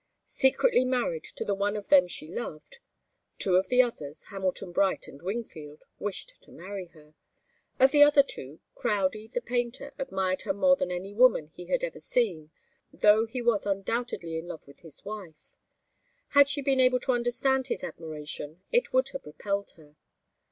Secretly 0.25 0.83
married 0.83 1.23
to 1.23 1.45
the 1.45 1.53
one 1.53 1.75
of 1.77 1.89
them 1.89 2.07
she 2.07 2.27
loved, 2.27 2.79
two 3.37 3.55
of 3.55 3.67
the 3.67 3.83
others 3.83 4.23
Hamilton 4.31 4.71
Bright 4.71 5.07
and 5.07 5.21
Wingfield 5.21 5.83
wished 5.99 6.41
to 6.41 6.51
marry 6.51 6.87
her. 6.87 7.13
Of 7.79 7.91
the 7.91 8.01
other 8.01 8.23
two, 8.23 8.61
Crowdie, 8.73 9.27
the 9.27 9.41
painter, 9.41 9.91
admired 9.99 10.41
her 10.41 10.53
more 10.53 10.75
than 10.75 10.89
any 10.89 11.13
woman 11.13 11.45
he 11.45 11.67
had 11.67 11.83
ever 11.83 11.99
seen, 11.99 12.49
though 12.91 13.27
he 13.27 13.43
was 13.43 13.67
undoubtedly 13.67 14.39
in 14.39 14.47
love 14.47 14.65
with 14.65 14.79
his 14.79 15.05
wife. 15.05 15.51
Had 16.29 16.49
she 16.49 16.63
been 16.63 16.79
able 16.79 16.99
to 17.01 17.11
understand 17.11 17.67
his 17.67 17.83
admiration, 17.83 18.63
it 18.71 18.91
would 18.91 19.09
have 19.09 19.27
repelled 19.27 19.69
her. 19.77 19.97